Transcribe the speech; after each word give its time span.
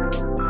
Bye. 0.00 0.49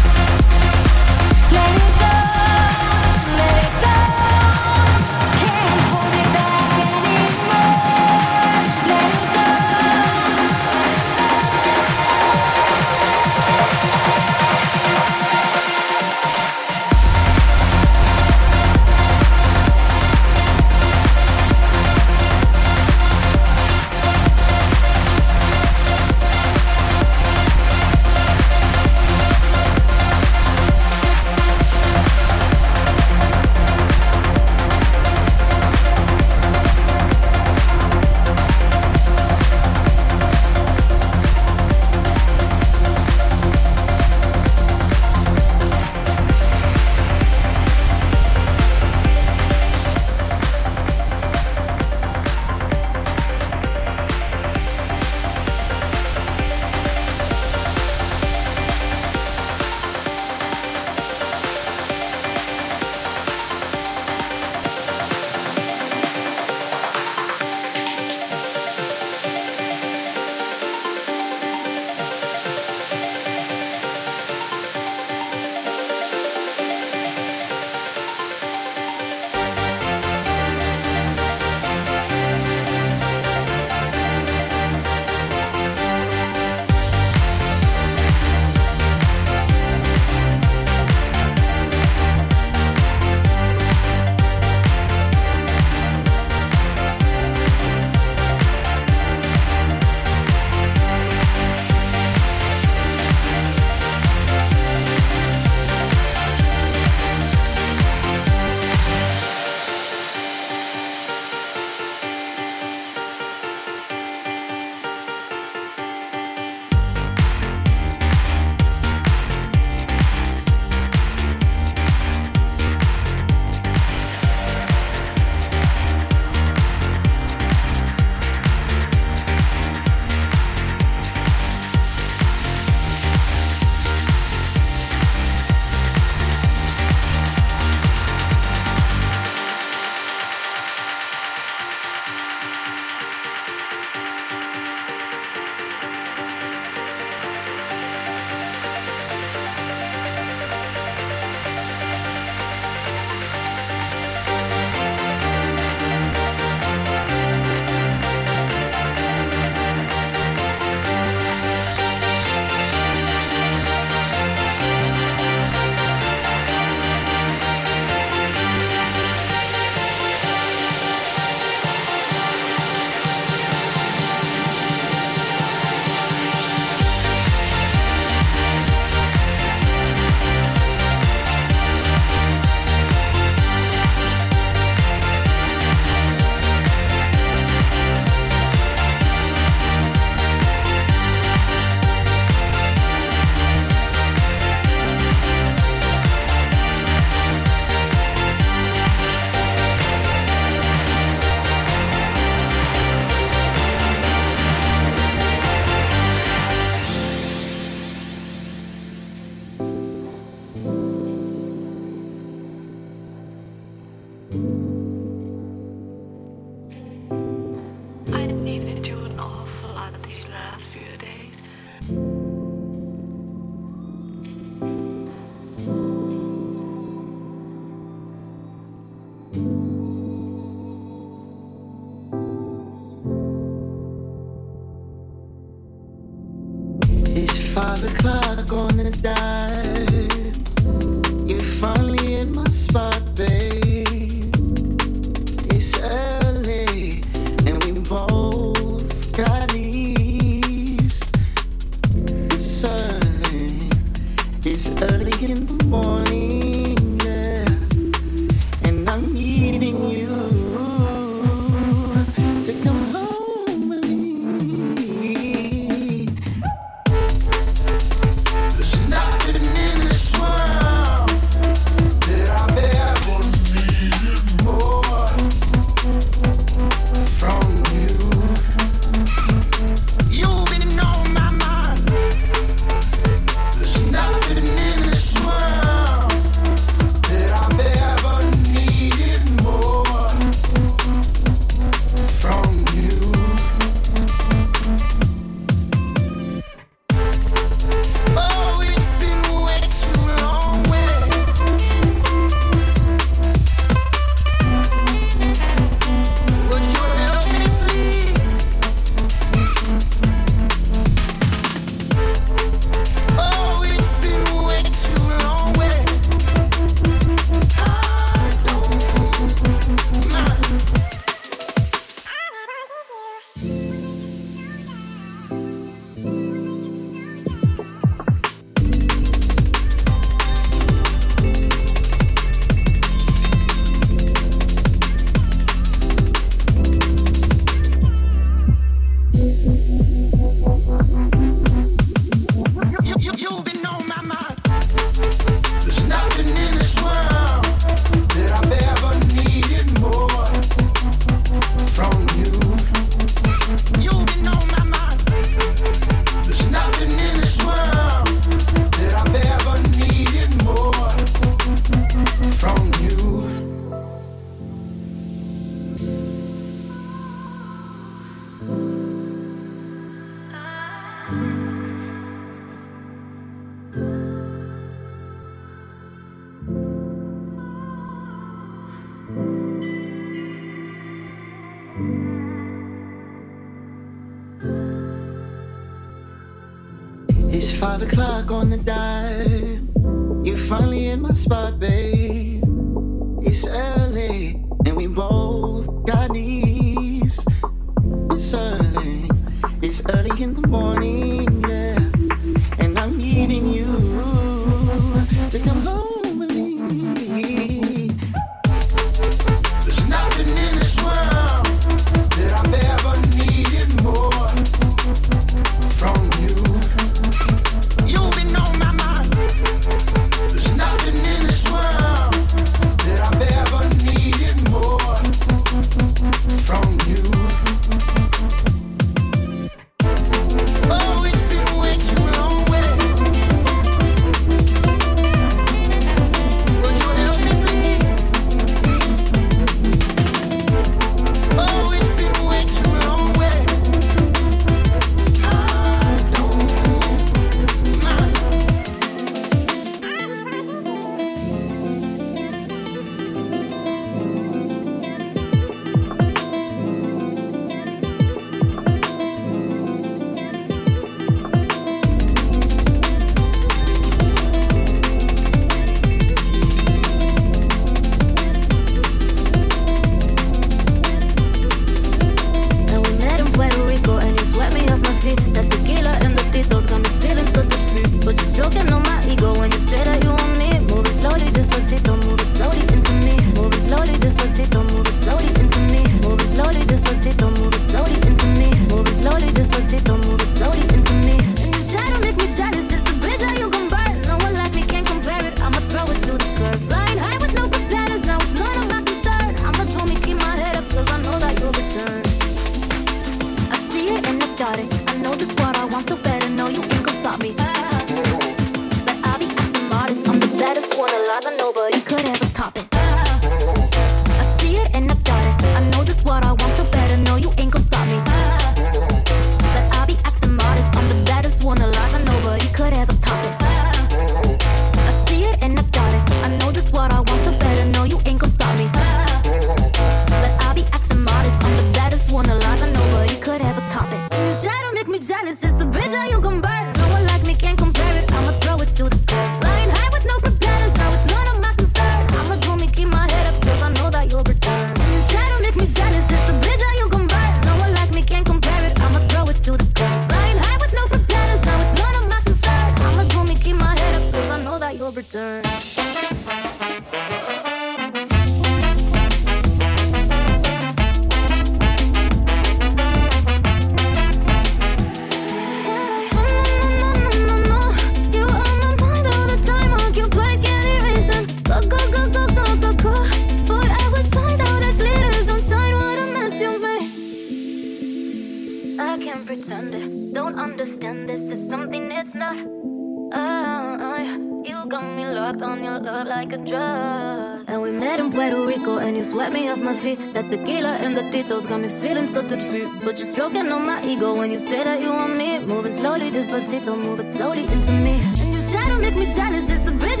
Slowly, 596.30 596.60
move 596.60 596.78
moving 596.78 597.06
slowly 597.06 597.44
into 597.46 597.72
me. 597.72 598.00
And 598.00 598.34
you 598.34 598.40
try 598.50 598.68
to 598.68 598.78
make 598.78 598.94
me 598.94 599.06
jealous, 599.06 599.50
it's 599.50 599.66
a 599.66 599.72
bridge 599.72 600.00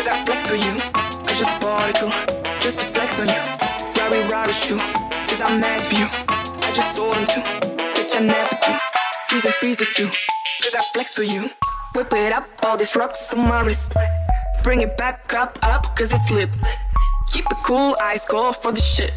Cause 0.00 0.08
I 0.08 0.24
flex 0.24 0.48
for 0.48 0.54
you. 0.54 0.72
I 0.96 1.32
just 1.36 1.60
bought 1.60 1.84
a 1.84 1.92
girl. 2.00 2.10
Just 2.62 2.78
to 2.78 2.86
flex 2.86 3.20
on 3.20 3.28
you. 3.28 3.42
Rari 4.00 4.26
rari 4.32 4.50
shoe. 4.50 4.78
Cause 5.28 5.42
I'm 5.42 5.60
mad 5.60 5.78
for 5.82 5.94
you. 5.94 6.08
I 6.08 6.72
just 6.72 6.96
told 6.96 7.16
him 7.16 7.26
to. 7.26 7.40
Bitch, 7.92 8.16
I. 8.16 8.80
Freeze 9.28 9.44
and 9.44 9.54
freeze 9.56 9.80
it 9.82 9.88
too. 9.94 10.06
Cause 10.62 10.74
I 10.74 10.80
flex 10.94 11.14
for 11.14 11.22
you. 11.22 11.44
Whip 11.94 12.10
it 12.14 12.32
up, 12.32 12.48
all 12.62 12.78
these 12.78 12.96
rocks 12.96 13.34
on 13.34 13.46
my 13.46 13.60
wrist. 13.60 13.92
Bring 14.62 14.80
it 14.80 14.96
back 14.96 15.34
up, 15.34 15.58
up, 15.60 15.94
cause 15.94 16.14
it's 16.14 16.30
lit. 16.30 16.48
Keep 17.30 17.50
it 17.50 17.58
cool, 17.62 17.94
ice 18.02 18.26
cold 18.26 18.56
for 18.56 18.72
the 18.72 18.80
shit. 18.80 19.12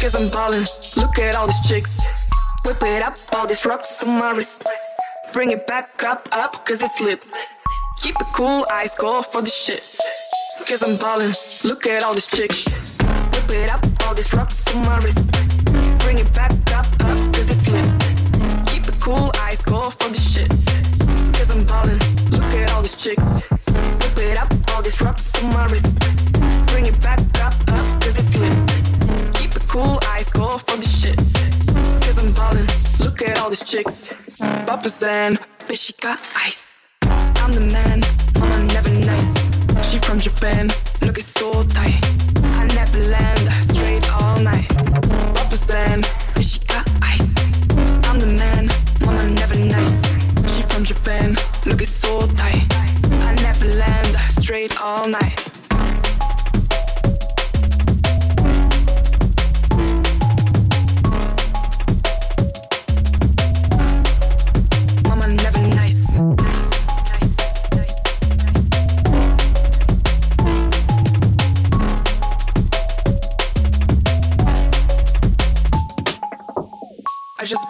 Cause 0.00 0.16
I'm 0.20 0.28
ballin', 0.30 0.64
look 0.96 1.16
at 1.20 1.36
all 1.36 1.46
these 1.46 1.62
chicks. 1.68 2.28
Whip 2.66 2.78
it 2.82 3.04
up, 3.04 3.14
all 3.36 3.46
these 3.46 3.64
rocks 3.64 4.02
on 4.04 4.18
my 4.18 4.32
wrist. 4.32 4.68
Bring 5.32 5.52
it 5.52 5.64
back 5.68 6.02
up, 6.02 6.26
up, 6.32 6.66
cause 6.66 6.82
it's 6.82 7.00
lit. 7.00 7.22
Keep 8.02 8.16
it 8.20 8.26
cool, 8.34 8.66
ice 8.68 8.96
cold 8.96 9.24
for 9.26 9.42
the 9.42 9.48
shit. 9.48 9.96
Cause 10.66 10.82
I'm 10.82 10.96
ballin', 10.96 11.30
look 11.62 11.86
at 11.86 12.02
all 12.02 12.14
these 12.14 12.26
chicks. 12.26 12.66
Whip 12.66 13.50
it 13.50 13.70
up, 13.70 13.78
all 14.04 14.12
these 14.12 14.34
rocks 14.34 14.66
on 14.74 14.82
my 14.82 14.98
wrist. 14.98 15.22
Bring 16.00 16.18
it 16.18 16.34
back 16.34 16.50
up, 16.74 16.84
up, 17.06 17.16
cause 17.32 17.48
it's 17.48 17.70
lit. 17.70 17.86
Keep 18.66 18.88
it 18.88 18.98
cool, 18.98 19.30
ice 19.46 19.62
cold 19.62 19.94
for 19.94 20.08
the 20.08 20.18
shit. 20.18 20.50
Cause 21.38 21.54
I'm 21.54 21.64
ballin', 21.64 22.00
look 22.32 22.42
at 22.58 22.72
all 22.72 22.82
these 22.82 22.96
chicks. 22.96 23.24
Whip 23.70 24.18
it 24.18 24.36
up, 24.36 24.50
all 24.74 24.82
these 24.82 25.00
rocks 25.00 25.30
on 25.40 25.52
my 25.52 25.66
wrist. 25.66 25.94
Bring 26.74 26.86
it 26.86 27.00
back 27.00 27.20
up, 27.38 27.54
up, 27.70 27.86
cause 28.02 28.18
it's 28.18 28.36
lit. 28.36 28.54
Keep 29.34 29.54
it 29.54 29.68
cool, 29.68 30.00
ice 30.08 30.28
cold 30.28 30.60
for 30.62 30.76
the 30.76 30.88
shit. 30.88 31.16
Cause 32.02 32.18
I'm 32.18 32.32
ballin', 32.32 32.66
look 32.98 33.22
at 33.22 33.38
all 33.38 33.48
these 33.48 33.62
chicks. 33.62 34.12
Papa's 34.66 35.00
and 35.04 35.38
bitch, 35.68 35.86
she 35.86 35.92
got 36.00 36.18
ice. 36.34 36.71
I'm 37.42 37.50
the 37.50 37.60
man, 37.72 38.00
mama 38.38 38.64
never 38.72 38.90
nice. 38.90 39.90
She 39.90 39.98
from 39.98 40.20
Japan, 40.20 40.68
look 41.02 41.18
it's 41.18 41.26
so 41.26 41.50
tight. 41.64 41.98
I 42.60 42.64
never 42.76 43.00
land, 43.10 43.40
straight 43.64 44.08
all 44.12 44.38
night. 44.38 44.70
And 45.74 46.04
bitch, 46.34 46.52
she 46.52 46.60
got 46.68 46.88
ice. 47.02 47.34
I'm 48.08 48.20
the 48.20 48.28
man, 48.28 48.68
mama 49.04 49.28
never 49.34 49.58
nice. 49.58 50.02
She 50.54 50.62
from 50.62 50.84
Japan, 50.84 51.36
look 51.66 51.82
it's 51.82 51.90
so 51.90 52.20
tight. 52.20 52.64
I 53.26 53.34
never 53.42 53.66
land, 53.66 54.16
straight 54.30 54.80
all 54.80 55.08
night. 55.08 55.61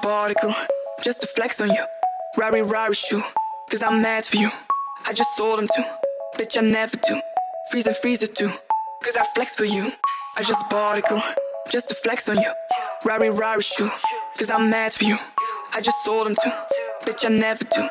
I 0.04 0.66
just 1.02 1.20
to 1.20 1.26
flex 1.28 1.60
on 1.60 1.70
you. 1.70 1.84
Rari 2.36 2.62
Rari 2.62 2.94
shoe, 2.94 3.22
cause 3.70 3.82
I'm 3.82 4.02
mad 4.02 4.24
for 4.24 4.36
you. 4.36 4.50
I 5.06 5.12
just 5.12 5.30
told 5.36 5.60
him 5.60 5.68
to, 5.68 5.98
bitch, 6.36 6.58
I 6.58 6.60
never 6.62 6.96
do. 6.96 7.20
Freeze 7.70 7.86
and 7.86 7.96
freeze 7.96 8.22
it 8.22 8.34
too, 8.34 8.50
cause 9.04 9.16
I 9.16 9.24
flex 9.34 9.54
for 9.54 9.64
you. 9.64 9.92
I 10.36 10.42
just 10.42 10.68
girl 10.70 11.22
just 11.70 11.88
to 11.90 11.94
flex 11.94 12.28
on 12.28 12.36
you. 12.36 12.52
Rari 13.04 13.30
Rari 13.30 13.62
shoe, 13.62 13.90
cause 14.38 14.50
I'm 14.50 14.70
mad 14.70 14.92
for 14.92 15.04
you. 15.04 15.18
I 15.74 15.80
just 15.80 15.98
told 16.04 16.26
him 16.26 16.34
to, 16.36 16.66
bitch, 17.04 17.24
I 17.24 17.28
never 17.28 17.64
do. 17.64 17.88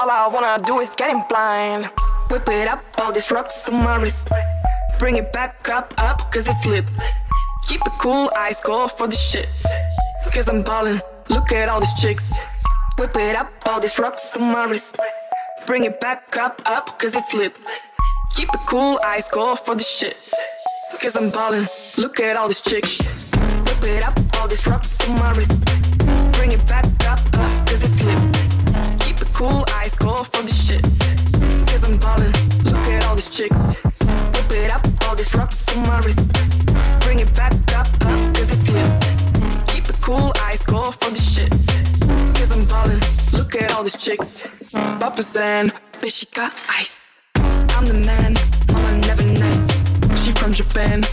All 0.00 0.10
I 0.10 0.28
wanna 0.28 0.62
do 0.64 0.80
is 0.80 0.94
get 0.96 1.10
him 1.10 1.22
blind. 1.28 1.90
Whip 2.30 2.48
it 2.48 2.68
up, 2.68 2.82
all 2.98 3.12
these 3.12 3.30
rocks 3.30 3.68
on 3.68 3.82
my 3.84 3.96
wrist. 3.96 4.28
Bring 4.98 5.16
it 5.16 5.32
back 5.32 5.68
up, 5.68 5.92
up, 5.98 6.32
cause 6.32 6.48
it's 6.48 6.64
lit. 6.66 6.84
Keep 7.68 7.82
it 7.82 7.92
cool, 7.98 8.30
ice 8.36 8.60
cold 8.60 8.92
for 8.92 9.06
the 9.06 9.16
shit. 9.16 9.48
Cause 10.32 10.48
I'm 10.48 10.62
ballin', 10.62 11.00
look 11.28 11.52
at 11.52 11.68
all 11.68 11.80
these 11.80 11.94
chicks. 11.94 12.32
Whip 12.98 13.16
it 13.16 13.36
up, 13.36 13.50
all 13.66 13.80
these 13.80 13.98
rocks 13.98 14.36
on 14.36 14.52
my 14.52 14.64
wrist. 14.64 14.96
Bring 15.66 15.84
it 15.84 16.00
back 16.00 16.36
up, 16.36 16.60
up, 16.66 16.98
cause 16.98 17.14
it's 17.14 17.32
lit. 17.34 17.54
Keep 18.34 18.48
it 18.54 18.60
cool, 18.66 19.00
ice 19.04 19.28
cold 19.28 19.58
for 19.58 19.74
the 19.74 19.82
shit. 19.82 20.16
Cause 21.00 21.16
I'm 21.16 21.30
ballin', 21.30 21.68
look 21.96 22.20
at 22.20 22.36
all 22.36 22.48
these 22.48 22.60
chicks. 22.60 22.98
Whip 22.98 23.84
it 23.84 24.06
up, 24.06 24.18
all 24.40 24.48
these 24.48 24.66
rocks 24.66 24.98
on 25.08 25.14
my 25.16 25.30
wrist. 25.32 25.64
Bring 26.32 26.52
it 26.52 26.66
back 26.66 26.84
up, 27.06 27.20
up, 27.34 27.66
cause 27.66 27.82
it's 27.82 28.04
lit. 28.04 28.18
Keep 29.00 29.22
it 29.22 29.32
cool, 29.32 29.64
ice 29.74 29.96
cold 29.96 30.26
for 30.28 30.42
the 30.42 30.52
shit. 30.52 30.82
Cause 31.68 31.88
I'm 31.88 31.98
ballin', 31.98 32.32
look 32.64 32.86
at 32.88 33.04
all 33.06 33.14
these 33.14 33.30
chicks. 33.30 33.58
Whip 33.58 34.52
it 34.52 34.70
up, 34.70 34.82
all 35.06 35.14
these 35.14 35.34
rocks 35.34 35.64
on 35.76 35.82
my 35.84 36.00
wrist. 36.00 36.27
These 43.88 44.04
chicks. 44.04 44.46
Papa's 45.00 45.34
and 45.36 45.72
bitch, 46.00 46.18
she 46.18 46.26
got 46.34 46.52
ice. 46.68 47.20
I'm 47.36 47.86
the 47.86 47.94
man, 48.04 48.34
mama 48.70 48.98
never 48.98 49.24
nice. 49.24 49.66
She 50.22 50.32
from 50.32 50.52
Japan, 50.52 51.04